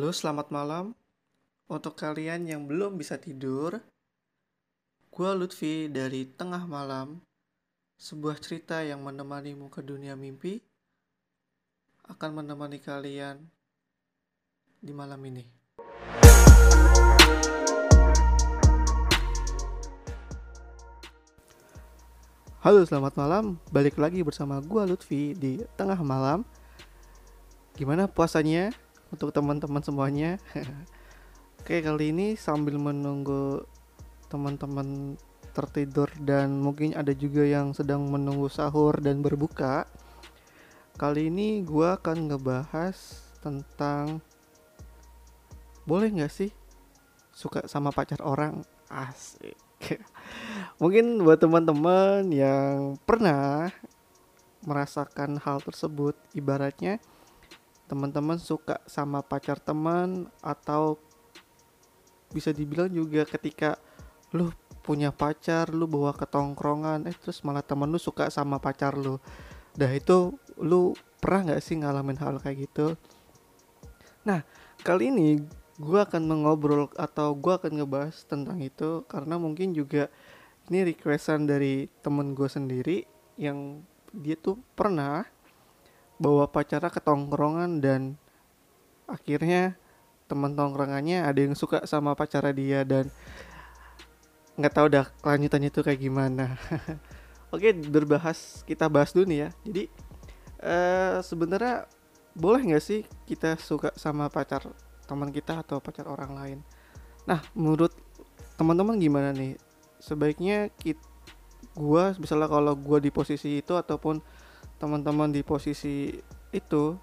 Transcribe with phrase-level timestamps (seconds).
[0.00, 0.96] Halo, selamat malam.
[1.68, 3.84] Untuk kalian yang belum bisa tidur,
[5.12, 7.20] gue Lutfi dari Tengah Malam,
[8.00, 10.56] sebuah cerita yang menemanimu ke dunia mimpi,
[12.08, 13.44] akan menemani kalian
[14.80, 15.44] di malam ini.
[22.64, 23.60] Halo, selamat malam.
[23.68, 26.48] Balik lagi bersama gue Lutfi di Tengah Malam.
[27.76, 28.72] Gimana puasanya
[29.10, 30.38] untuk teman-teman semuanya?
[31.60, 33.66] Oke, kali ini sambil menunggu
[34.30, 35.18] teman-teman
[35.50, 39.84] tertidur dan mungkin ada juga yang sedang menunggu sahur dan berbuka.
[40.96, 42.96] Kali ini gue akan ngebahas
[43.44, 44.22] tentang
[45.88, 46.52] boleh nggak sih
[47.32, 48.60] suka sama pacar orang
[48.92, 49.56] asik
[50.80, 53.72] mungkin buat teman-teman yang pernah
[54.60, 57.00] merasakan hal tersebut ibaratnya
[57.90, 60.94] teman-teman suka sama pacar teman atau
[62.30, 63.74] bisa dibilang juga ketika
[64.30, 64.54] lu
[64.86, 69.18] punya pacar lu bawa ke tongkrongan eh terus malah temen lu suka sama pacar lu.
[69.74, 72.94] Dah itu lu pernah nggak sih ngalamin hal kayak gitu?
[74.22, 74.46] Nah
[74.86, 75.42] kali ini
[75.82, 80.06] gue akan mengobrol atau gue akan ngebahas tentang itu karena mungkin juga
[80.70, 83.02] ini requestan dari temen gue sendiri
[83.34, 83.82] yang
[84.14, 85.26] dia tuh pernah
[86.20, 88.20] bawa pacarnya ke tongkrongan dan
[89.08, 89.74] akhirnya
[90.28, 93.08] teman tongkrongannya ada yang suka sama pacarnya dia dan
[94.60, 96.60] nggak tahu dah kelanjutannya itu kayak gimana
[97.54, 99.82] oke berbahas kita bahas dulu nih ya jadi
[100.60, 101.88] uh, sebenarnya
[102.36, 104.70] boleh nggak sih kita suka sama pacar
[105.10, 106.58] teman kita atau pacar orang lain.
[107.26, 107.90] Nah, menurut
[108.54, 109.58] teman-teman gimana nih?
[109.98, 111.02] Sebaiknya kita
[111.74, 114.22] gua misalnya kalau gua di posisi itu ataupun
[114.80, 116.16] teman-teman di posisi
[116.50, 116.96] itu,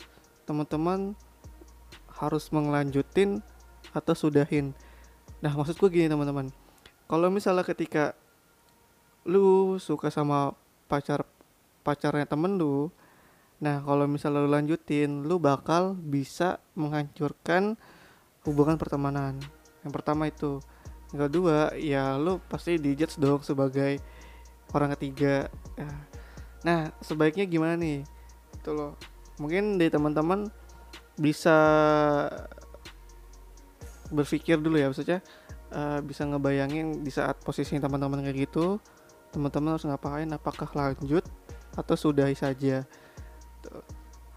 [0.49, 1.13] teman-teman
[2.17, 3.45] harus mengelanjutin
[3.93, 4.73] atau sudahin.
[5.39, 6.49] Nah, maksudku gini teman-teman.
[7.07, 8.17] Kalau misalnya ketika
[9.23, 10.57] lu suka sama
[10.89, 11.23] pacar
[11.85, 12.91] pacarnya temen lu,
[13.63, 17.79] nah kalau misalnya lu lanjutin, lu bakal bisa menghancurkan
[18.43, 19.39] hubungan pertemanan
[19.87, 20.59] yang pertama itu
[21.15, 24.03] yang kedua ya lu pasti dijudge dong sebagai
[24.75, 25.47] orang ketiga
[25.79, 25.87] ya.
[26.67, 28.03] Nah sebaiknya gimana nih?
[28.59, 28.99] Itu loh.
[29.39, 30.51] Mungkin dari teman-teman
[31.15, 31.55] bisa
[34.11, 35.19] berpikir dulu ya maksudnya
[35.71, 38.79] uh, bisa ngebayangin di saat posisi teman-teman kayak gitu
[39.31, 41.23] teman-teman harus ngapain apakah lanjut
[41.75, 42.87] atau sudahi saja.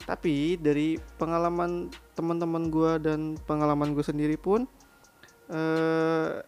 [0.04, 1.88] Tapi dari pengalaman
[2.18, 4.66] teman-teman gue dan pengalaman gue sendiri pun
[5.48, 6.42] uh,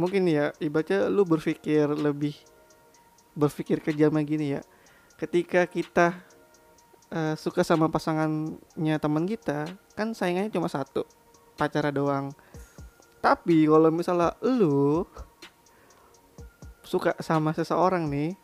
[0.00, 2.34] mungkin ya ibaratnya lu berpikir lebih
[3.38, 4.62] berpikir kejamnya gini ya.
[5.14, 6.18] Ketika kita
[7.14, 11.06] uh, suka sama pasangannya teman kita kan saingannya cuma satu
[11.54, 12.34] pacara doang.
[13.22, 15.06] Tapi kalau misalnya lu
[16.82, 18.34] suka sama seseorang nih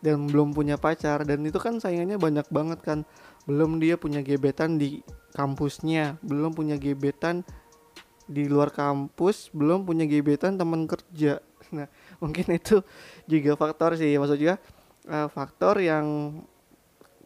[0.00, 2.98] dan belum punya pacar dan itu kan saingannya banyak banget kan.
[3.44, 7.46] Belum dia punya gebetan di kampusnya belum punya gebetan
[8.30, 11.88] di luar kampus belum punya gebetan teman kerja nah
[12.22, 12.82] mungkin itu
[13.26, 14.14] juga faktor sih.
[14.16, 14.58] Maksudnya
[15.08, 16.38] uh, faktor yang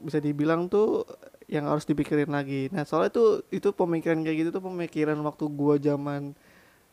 [0.01, 1.09] bisa dibilang tuh
[1.49, 2.73] yang harus dipikirin lagi.
[2.73, 6.33] Nah soalnya itu itu pemikiran kayak gitu tuh pemikiran waktu gua zaman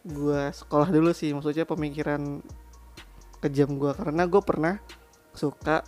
[0.04, 1.32] gua sekolah dulu sih.
[1.32, 2.44] Maksudnya pemikiran
[3.42, 3.96] kejam gua.
[3.98, 4.78] Karena gue pernah
[5.32, 5.82] suka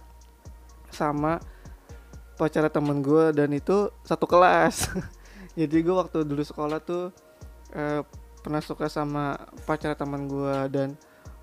[0.94, 1.42] sama
[2.38, 4.90] pacar temen gue dan itu satu kelas.
[5.60, 7.14] Jadi gue waktu dulu sekolah tuh
[7.78, 8.02] uh,
[8.42, 10.98] pernah suka sama pacar teman gue dan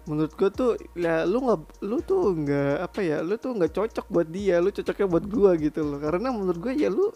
[0.09, 4.07] menurut gue tuh ya lu nggak lu tuh nggak apa ya lu tuh nggak cocok
[4.09, 5.99] buat dia lu cocoknya buat gue gitu loh.
[6.01, 7.13] Karena menurut gue ya lu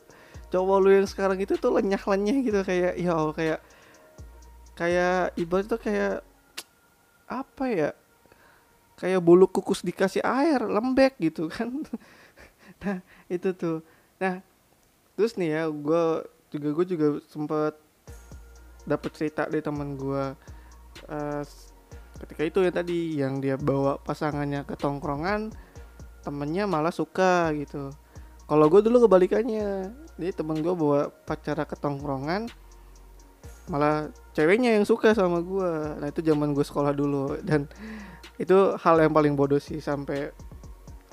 [0.52, 3.60] cowok lu yang sekarang itu tuh lenyah lenyah gitu kayak ya Allah kayak
[4.74, 6.22] kayak ibarat tuh kayak
[7.30, 7.90] apa ya
[9.00, 11.70] kayak bulu kukus dikasih air lembek gitu kan.
[12.84, 13.00] Nah
[13.32, 13.80] itu tuh.
[14.20, 14.44] Nah
[15.16, 16.04] terus nih ya gue
[16.52, 17.74] juga gue juga sempet
[18.84, 20.24] dapet cerita dari teman gue
[21.08, 21.42] uh,
[22.24, 25.52] ketika itu ya tadi yang dia bawa pasangannya ke tongkrongan
[26.24, 27.92] temennya malah suka gitu.
[28.48, 29.92] Kalau gue dulu kebalikannya.
[30.16, 32.48] Jadi temen gue bawa pacara ke tongkrongan
[33.64, 37.36] malah ceweknya yang suka sama gue nah itu zaman gue sekolah dulu.
[37.44, 37.68] Dan
[38.40, 40.32] itu hal yang paling bodoh sih sampai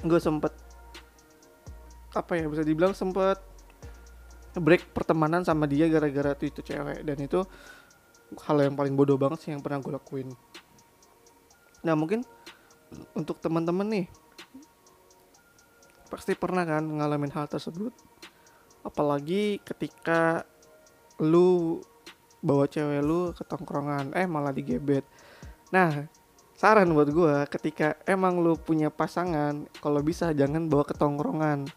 [0.02, 0.56] gue sempet
[2.12, 3.40] apa ya bisa dibilang sempet
[4.52, 7.04] break pertemanan sama dia gara-gara tuh itu cewek.
[7.04, 7.44] Dan itu
[8.48, 10.32] hal yang paling bodoh banget sih yang pernah gue lakuin
[11.82, 12.22] nah mungkin
[13.18, 14.06] untuk teman-teman nih
[16.12, 17.96] pasti pernah kan ngalamin hal tersebut?
[18.84, 20.44] Apalagi ketika
[21.24, 21.80] lu
[22.44, 25.08] bawa cewek lu ke tongkrongan eh malah digebet.
[25.72, 26.10] Nah
[26.58, 31.72] saran buat gue ketika emang lu punya pasangan kalau bisa jangan bawa ke tongkrongan.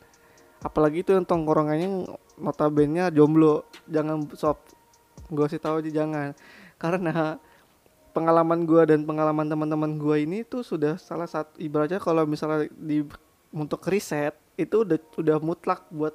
[0.65, 2.09] Apalagi itu yang tongkrongannya
[2.41, 3.69] notabene jomblo.
[3.87, 4.59] Jangan sob
[5.31, 6.35] gue sih tahu aja jangan.
[6.81, 7.39] Karena
[8.15, 13.03] pengalaman gue dan pengalaman teman-teman gue ini tuh sudah salah satu ibaratnya kalau misalnya di
[13.51, 16.15] untuk riset itu udah udah mutlak buat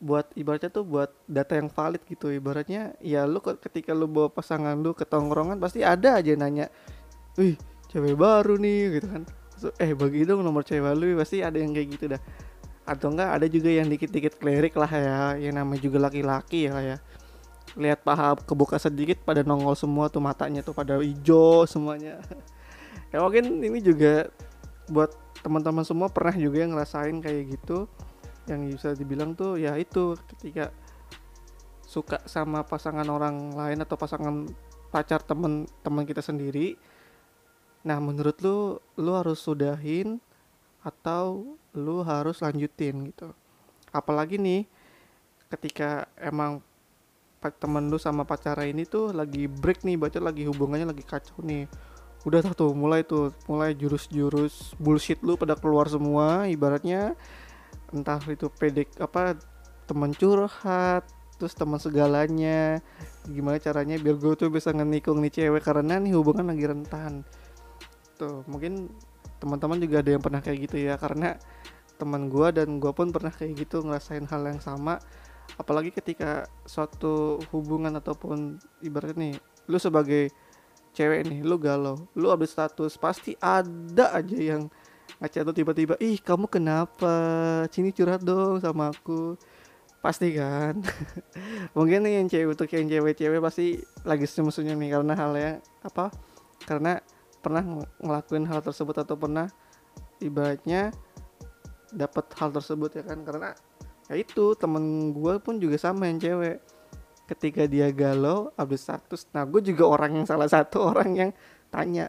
[0.00, 2.32] buat ibaratnya tuh buat data yang valid gitu.
[2.32, 6.72] Ibaratnya ya lu ketika lu bawa pasangan lu ke tongkrongan pasti ada aja nanya
[7.36, 7.56] wih
[7.92, 9.22] cewek baru nih gitu kan.
[9.80, 12.20] Eh bagi dong nomor cewek lu pasti ada yang kayak gitu dah.
[12.88, 16.96] Atau enggak ada juga yang dikit-dikit klerik lah ya yang namanya juga laki-laki ya ya
[17.74, 22.22] lihat paha kebuka sedikit pada nongol semua tuh matanya tuh pada hijau semuanya.
[23.14, 24.28] Ya mungkin ini juga
[24.90, 27.86] buat teman-teman semua pernah juga yang ngerasain kayak gitu.
[28.50, 30.74] Yang bisa dibilang tuh ya itu ketika
[31.86, 34.50] suka sama pasangan orang lain atau pasangan
[34.90, 36.74] pacar temen-temen kita sendiri.
[37.86, 40.18] Nah, menurut lu lu harus sudahin
[40.82, 43.30] atau lu harus lanjutin gitu.
[43.94, 44.66] Apalagi nih
[45.46, 46.58] ketika emang
[47.40, 51.70] temen lu sama pacara ini tuh lagi break nih, baca lagi hubungannya lagi kacau nih.
[52.26, 57.14] Udah tuh mulai tuh, mulai jurus-jurus bullshit lu pada keluar semua ibaratnya
[57.94, 59.38] entah itu pedek apa
[59.86, 61.06] teman curhat
[61.36, 62.80] terus teman segalanya
[63.28, 67.22] gimana caranya biar gue tuh bisa ngenikung nih cewek karena nih hubungan lagi rentan
[68.16, 68.88] tuh mungkin
[69.38, 71.36] teman-teman juga ada yang pernah kayak gitu ya karena
[72.00, 74.96] teman gue dan gue pun pernah kayak gitu ngerasain hal yang sama
[75.54, 79.34] apalagi ketika suatu hubungan ataupun ibaratnya nih
[79.70, 80.34] lu sebagai
[80.92, 84.66] cewek nih lu galau lu abis status pasti ada aja yang
[85.22, 87.14] ngechat tuh tiba-tiba ih kamu kenapa?
[87.72, 89.38] Sini curhat dong sama aku.
[90.04, 90.78] Pasti kan?
[91.76, 96.12] Mungkin nih yang cewek untuk yang cewek-cewek pasti lagi senyum-senyum nih karena hal yang apa
[96.68, 97.00] karena
[97.40, 97.62] pernah
[98.02, 99.48] ngelakuin hal tersebut atau pernah
[100.20, 100.92] ibaratnya
[101.90, 103.24] dapat hal tersebut ya kan?
[103.24, 103.56] Karena
[104.06, 106.58] ya itu temen gue pun juga sama yang cewek.
[107.26, 111.30] Ketika dia galau habis status nah gue juga orang yang salah satu orang yang
[111.74, 112.06] tanya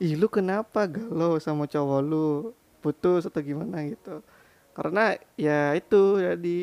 [0.00, 2.54] ih lu kenapa galau sama cowok lu?
[2.80, 3.84] Putus atau gimana?
[3.84, 4.24] Gitu.
[4.72, 6.58] Karena ya itu jadi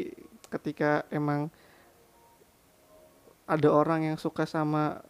[0.49, 1.51] ketika emang
[3.47, 5.03] ada orang yang suka sama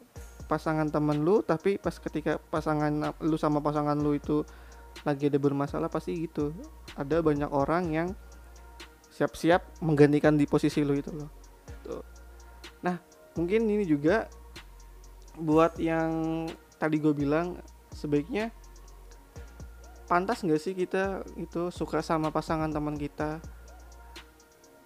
[0.52, 4.42] pasangan temen lu tapi pas ketika pasangan lu sama pasangan lu itu
[5.06, 6.52] lagi ada bermasalah pasti gitu.
[6.98, 8.10] Ada banyak orang yang
[9.18, 11.30] siap-siap menggantikan di posisi lu itu loh.
[11.81, 12.06] Tuh.
[12.86, 13.02] Nah
[13.34, 14.30] mungkin ini juga
[15.34, 16.46] buat yang
[16.78, 17.58] tadi gue bilang
[17.94, 18.54] sebaiknya
[20.06, 23.42] pantas nggak sih kita itu suka sama pasangan teman kita?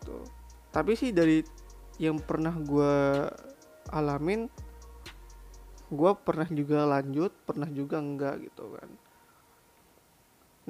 [0.08, 0.24] Tuh.
[0.72, 1.44] Tapi sih dari
[2.00, 3.28] yang pernah gue
[3.92, 4.48] alamin
[5.92, 8.90] gue pernah juga lanjut pernah juga enggak gitu kan.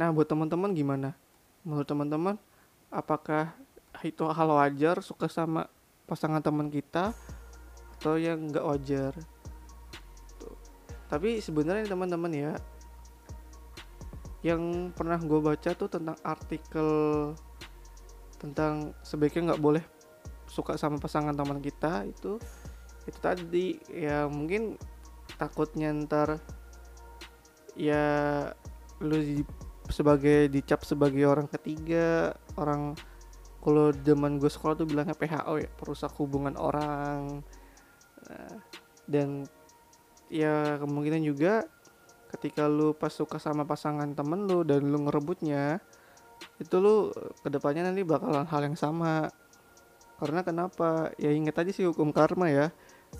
[0.02, 1.13] Nah buat teman-teman gimana?
[1.62, 2.42] Menurut teman-teman
[2.92, 3.56] apakah
[4.04, 5.72] itu hal wajar suka sama
[6.06, 7.16] pasangan teman kita
[7.98, 9.14] atau yang enggak wajar
[10.36, 10.58] Tuh.
[11.08, 12.54] tapi sebenarnya teman-teman ya
[14.42, 16.89] yang pernah gue baca tuh tentang artikel
[18.42, 19.84] tentang sebaiknya nggak boleh
[20.50, 22.42] suka sama pasangan teman kita itu
[23.06, 24.75] itu tadi ya mungkin
[25.38, 26.42] takutnya ntar
[27.77, 28.04] ya
[29.00, 29.46] lu
[29.91, 32.98] sebagai dicap sebagai orang ketiga orang
[33.62, 37.45] kalau zaman gue sekolah tuh bilangnya PHO ya perusak hubungan orang.
[38.25, 38.55] Nah,
[39.05, 39.45] dan
[40.31, 41.69] ya kemungkinan juga
[42.33, 45.83] ketika lu pas suka sama pasangan temen lu dan lu ngerebutnya
[46.57, 49.29] itu lu ke depannya nanti bakalan hal yang sama.
[50.17, 51.13] Karena kenapa?
[51.17, 52.74] Ya inget aja sih hukum karma ya.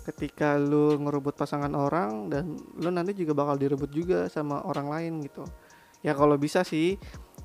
[0.06, 5.12] Ketika lu ngerebut pasangan orang dan lu nanti juga bakal direbut juga sama orang lain
[5.22, 5.44] gitu
[6.02, 6.98] ya kalau bisa sih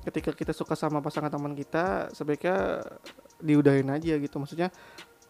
[0.04, 2.82] ketika kita suka sama pasangan teman kita sebaiknya
[3.42, 4.36] diudahin aja gitu.
[4.38, 4.74] Maksudnya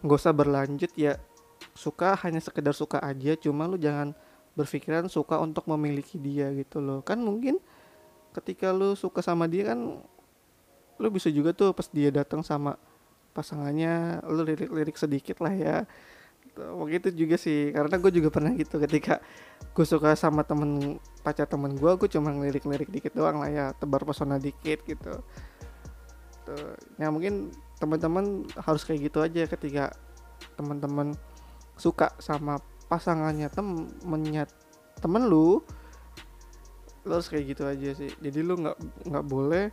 [0.01, 1.17] nggak usah berlanjut ya
[1.73, 3.37] suka hanya sekedar suka aja.
[3.37, 4.13] Cuma lu jangan
[4.57, 7.05] berpikiran suka untuk memiliki dia gitu loh.
[7.05, 7.61] Kan mungkin
[8.33, 9.79] ketika lu suka sama dia kan
[10.99, 12.75] lu bisa juga tuh pas dia datang sama
[13.31, 15.75] pasangannya lu lirik-lirik sedikit lah ya
[16.75, 19.23] begitu juga sih karena gue juga pernah gitu ketika
[19.71, 24.03] gue suka sama temen pacar temen gue gue cuma ngelirik-lirik dikit doang lah ya tebar
[24.03, 25.13] pesona dikit gitu.
[26.97, 29.93] Ya mungkin teman-teman harus kayak gitu aja ketika
[30.57, 31.13] teman-teman
[31.77, 32.57] suka sama
[32.89, 34.49] pasangannya temennya
[34.97, 35.61] temen lu
[37.05, 38.11] lu harus kayak gitu aja sih.
[38.19, 39.69] Jadi lu nggak nggak boleh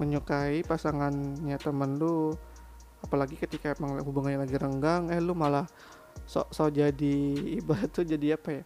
[0.00, 2.32] menyukai pasangannya temen lu
[3.04, 5.68] apalagi ketika emang hubungannya lagi renggang eh lu malah
[6.24, 7.14] sok sok jadi
[7.60, 8.64] ibarat tuh jadi apa ya?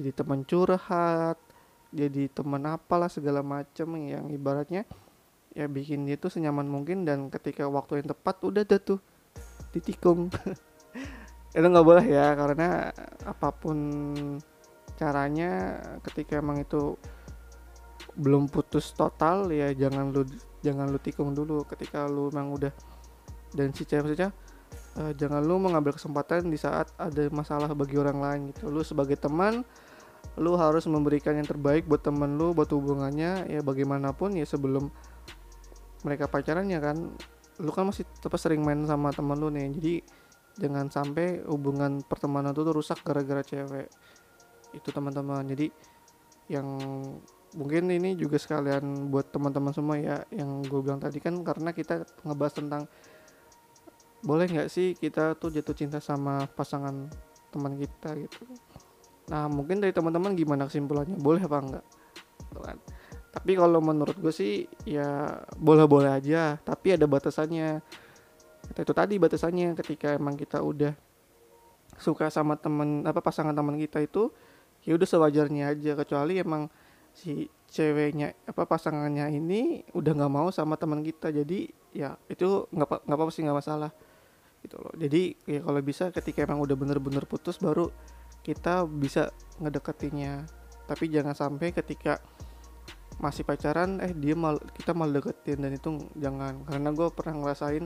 [0.00, 1.38] Jadi teman curhat
[1.90, 4.86] jadi teman apalah segala macem yang ibaratnya
[5.50, 9.00] ya bikin dia tuh senyaman mungkin dan ketika waktu yang tepat udah dah tuh
[9.74, 10.30] ditikung.
[11.56, 12.94] Itu nggak boleh ya karena
[13.26, 13.78] apa pun
[14.94, 16.94] caranya ketika emang itu
[18.14, 20.22] belum putus total ya jangan lu
[20.62, 21.66] jangan lu tikung dulu.
[21.66, 22.70] Ketika lu emang udah
[23.50, 24.14] dan si cewek
[24.98, 28.72] uh, jangan lu mengambil kesempatan di saat ada masalah bagi orang lain gitu.
[28.72, 29.62] Lu sebagai teman
[30.38, 34.90] lu harus memberikan yang terbaik buat temen lu buat hubungannya ya bagaimanapun ya sebelum
[36.02, 36.96] mereka pacaran ya kan.
[37.60, 39.94] Lu kan masih tetap sering main sama temen lu nih jadi
[40.60, 43.88] jangan sampai hubungan pertemanan itu tuh rusak gara-gara cewek
[44.74, 45.44] itu teman-teman.
[45.46, 45.70] Jadi
[46.50, 46.66] yang
[47.54, 52.06] mungkin ini juga sekalian buat teman-teman semua ya yang gue bilang tadi kan karena kita
[52.22, 52.82] ngebahas tentang
[54.20, 57.08] boleh nggak sih kita tuh jatuh cinta sama pasangan
[57.50, 58.44] teman kita gitu
[59.30, 61.14] Nah mungkin dari teman-teman gimana kesimpulannya?
[61.16, 61.86] Boleh apa enggak?
[62.50, 62.76] Kan.
[63.30, 66.58] Tapi kalau menurut gue sih ya boleh-boleh aja.
[66.58, 67.78] Tapi ada batasannya.
[68.74, 70.92] Itu tadi batasannya ketika emang kita udah
[71.94, 74.34] suka sama temen apa pasangan teman kita itu
[74.82, 76.72] ya udah sewajarnya aja kecuali emang
[77.12, 83.04] si ceweknya apa pasangannya ini udah nggak mau sama teman kita jadi ya itu nggak
[83.04, 83.90] nggak apa-apa sih nggak masalah
[84.64, 84.92] gitu loh.
[84.96, 87.88] Jadi ya kalau bisa ketika emang udah bener-bener putus baru
[88.44, 90.44] kita bisa ngedeketinya.
[90.88, 92.18] Tapi jangan sampai ketika
[93.20, 96.64] masih pacaran eh dia mal kita malah deketin dan itu jangan.
[96.64, 97.84] Karena gue pernah ngerasain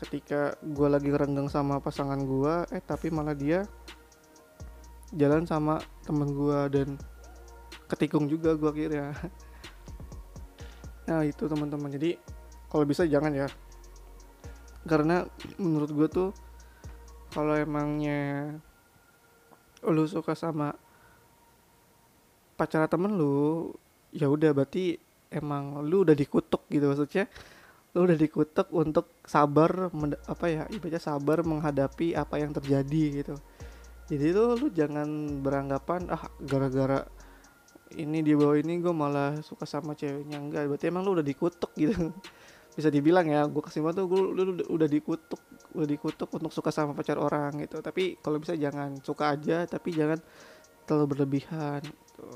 [0.00, 3.68] ketika gue lagi ngerenggang sama pasangan gue eh tapi malah dia
[5.12, 5.76] jalan sama
[6.08, 6.88] temen gue dan
[7.88, 9.12] ketikung juga gue akhirnya.
[11.10, 11.90] Nah itu teman-teman.
[11.90, 12.14] Jadi
[12.70, 13.50] kalau bisa jangan ya
[14.88, 15.28] karena
[15.60, 16.30] menurut gue tuh
[17.30, 18.54] kalau emangnya
[19.86, 20.76] lu suka sama
[22.56, 23.72] pacar temen lu
[24.12, 24.98] ya udah berarti
[25.32, 26.90] emang lu udah dikutuk gitu.
[26.90, 27.30] Maksudnya
[27.96, 29.88] lu udah dikutuk untuk sabar
[30.26, 33.34] apa ya ibaratnya sabar menghadapi apa yang terjadi gitu.
[34.10, 35.08] Jadi itu lu jangan
[35.40, 37.06] beranggapan ah gara-gara
[37.94, 40.38] ini di bawah ini gue malah suka sama ceweknya.
[40.42, 42.10] Enggak berarti emang lu udah dikutuk gitu
[42.70, 44.20] bisa dibilang ya gue kesimpulan tuh gue
[44.70, 45.40] udah dikutuk
[45.74, 47.82] udah dikutuk untuk suka sama pacar orang gitu.
[47.82, 50.18] Tapi kalau bisa jangan suka aja tapi jangan
[50.86, 52.28] terlalu berlebihan gitu.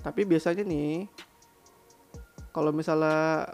[0.00, 1.04] tapi biasanya nih
[2.56, 3.44] kalau misalnya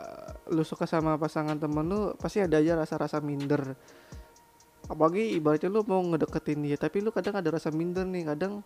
[0.54, 3.74] lu suka sama pasangan temen lu pasti ada aja rasa-rasa minder.
[4.86, 8.62] Apalagi ibaratnya lu mau ngedeketin dia tapi lu kadang ada rasa minder nih kadang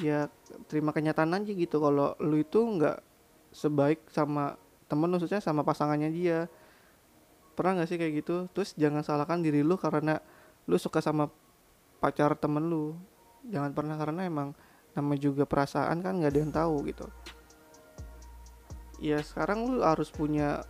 [0.00, 0.32] ya
[0.66, 1.76] terima kenyataan aja gitu.
[1.78, 2.96] Kalau lu itu nggak
[3.52, 4.56] sebaik sama
[4.88, 6.48] temen maksudnya sama pasangannya dia.
[7.54, 8.36] Pernah gak sih kayak gitu?
[8.56, 10.18] Terus jangan salahkan diri lu karena
[10.64, 11.28] lu suka sama
[12.00, 12.96] pacar temen lu.
[13.48, 14.56] Jangan pernah karena emang
[14.96, 17.06] nama juga perasaan kan nggak ada yang tahu gitu.
[18.98, 20.66] Ya sekarang lu harus punya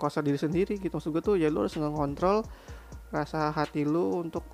[0.00, 0.96] kuasa diri sendiri gitu.
[0.96, 2.46] Maksud gue tuh ya lu harus ngontrol
[3.12, 4.44] rasa hati lu untuk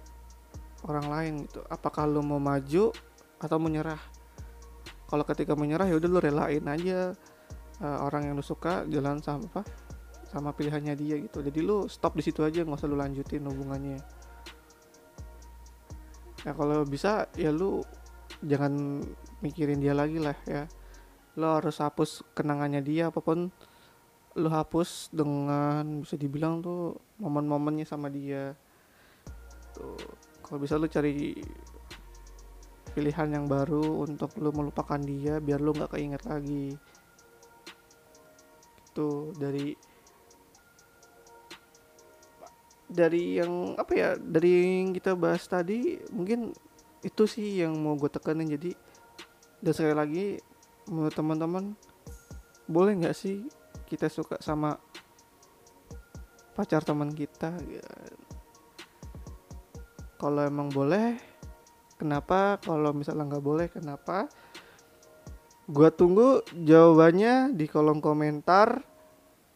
[0.87, 1.62] orang lain gitu.
[1.70, 2.90] Apakah lu mau maju
[3.38, 4.00] atau menyerah?
[5.06, 7.14] Kalau ketika menyerah ya udah lu relain aja
[7.83, 9.62] uh, orang yang lu suka jalan sama apa?
[10.31, 11.43] Sama pilihannya dia gitu.
[11.43, 13.99] Jadi lu stop di situ aja nggak usah lu lanjutin hubungannya.
[16.45, 17.81] Ya kalau bisa ya lu
[18.45, 19.00] jangan
[19.40, 20.69] mikirin dia lagi lah ya.
[21.40, 23.50] Lo harus hapus kenangannya dia apa pun
[24.35, 28.59] lo hapus dengan bisa dibilang tuh momen-momennya sama dia.
[29.73, 29.99] Tuh
[30.43, 31.38] kalau bisa lo cari
[32.95, 36.78] pilihan yang baru untuk lo melupakan dia biar lo nggak keinget lagi
[38.94, 39.74] gitu dari
[42.86, 46.54] dari yang apa ya dari yang kita bahas tadi mungkin
[47.02, 48.70] itu sih yang mau gue tekanin jadi
[49.58, 50.26] dan sekali lagi
[50.86, 51.74] menurut teman-teman
[52.70, 53.42] boleh nggak sih
[53.90, 54.78] kita suka sama
[56.54, 57.50] pacar teman kita?
[60.16, 61.18] Kalau emang boleh
[61.98, 62.62] kenapa?
[62.62, 64.30] Kalau misalnya nggak boleh kenapa
[65.64, 68.85] Gua tunggu jawabannya di kolom komentar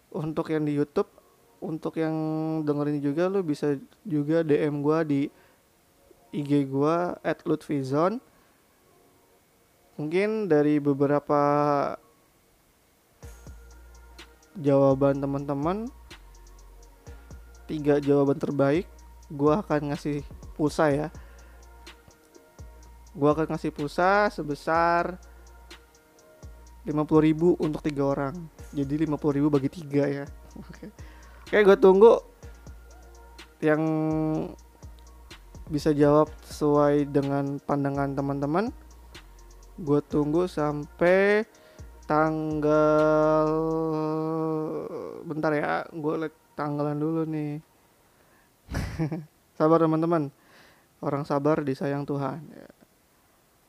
[0.08, 1.10] untuk yang di YouTube.
[1.58, 2.14] Untuk yang
[2.62, 3.74] dengerin juga lu bisa
[4.06, 5.26] juga DM gua di
[6.30, 8.22] IG gua @lutfizon.
[9.98, 11.40] Mungkin dari beberapa
[14.58, 15.86] jawaban teman-teman
[17.70, 18.88] tiga jawaban terbaik
[19.30, 20.24] gua akan ngasih
[20.58, 21.08] pulsa ya
[23.14, 25.20] gua akan ngasih pulsa sebesar
[26.88, 28.32] 50.000 untuk tiga orang.
[28.72, 30.24] Jadi 50.000 bagi tiga ya.
[30.56, 30.88] Oke.
[31.52, 31.60] Okay.
[31.60, 32.24] gue tunggu
[33.60, 33.82] yang
[35.68, 38.72] bisa jawab sesuai dengan pandangan teman-teman.
[39.76, 41.44] Gue tunggu sampai
[42.08, 43.48] tanggal
[45.28, 47.60] bentar ya gue liat tanggalan dulu nih.
[49.60, 50.32] Sabar teman-teman.
[50.98, 52.66] Orang sabar disayang Tuhan ya.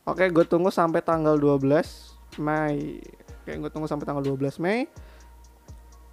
[0.09, 3.01] oke gue tunggu sampai tanggal 12 Mei.
[3.41, 4.85] Oke gue tunggu sampai tanggal 12 Mei.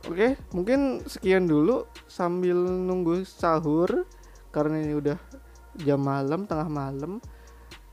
[0.08, 4.08] Oke mungkin sekian dulu sambil nunggu sahur
[4.54, 5.18] karena ini udah
[5.85, 7.20] jam malam tengah malam.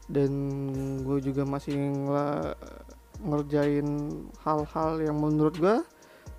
[0.08, 0.32] Dan
[1.04, 1.76] gue juga masih
[3.24, 3.88] ngerjain
[4.44, 5.76] hal-hal yang menurut gue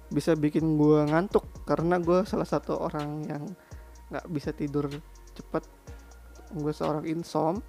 [0.08, 1.44] bisa bikin gue ngantuk.
[1.68, 3.44] Karena gue salah satu orang yang
[4.12, 4.88] nggak bisa tidur
[5.34, 5.64] cepet
[6.54, 7.60] gue seorang insom.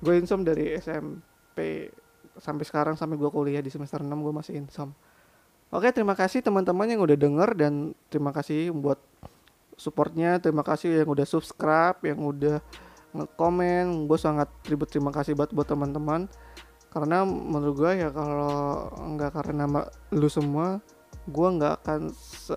[0.00, 1.90] Gue insom dari SMP
[2.38, 4.90] sampai sekarang sampai gue kuliah di semester 6 gue masih insom
[5.70, 8.98] oke terima kasih teman-teman yang udah denger dan terima kasih buat
[9.76, 10.38] supportnya.
[10.38, 12.58] Terima kasih yang udah subscribe yang udah
[13.14, 14.06] ngekomen.
[14.06, 16.30] Gue sangat ribet terima kasih buat buat teman-teman.
[16.90, 19.66] Karena menurut gue ya kalau nggak karena
[20.14, 20.78] lu semua
[21.26, 22.54] gue nggak akan se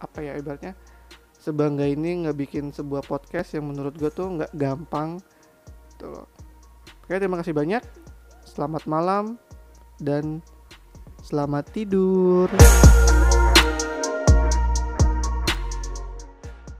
[0.00, 0.72] apa ya ibaratnya
[1.36, 5.20] sebangga ini nggak bikin sebuah podcast yang menurut gue tuh nggak gampang
[6.00, 6.28] loh.
[7.04, 7.84] oke terima kasih banyak
[8.50, 9.38] selamat malam
[10.02, 10.42] dan
[11.22, 12.50] selamat tidur